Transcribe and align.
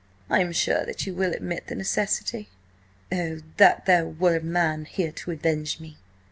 I 0.31 0.39
am 0.41 0.51
sure 0.51 0.83
that 0.83 1.05
you 1.05 1.13
will 1.13 1.31
admit 1.31 1.67
the 1.67 1.75
necessity." 1.75 2.49
"Oh, 3.11 3.37
that 3.57 3.85
there 3.85 4.07
were 4.07 4.37
a 4.37 4.41
man 4.41 4.85
here 4.85 5.11
to 5.11 5.29
avenge 5.29 5.79
me!" 5.79 5.97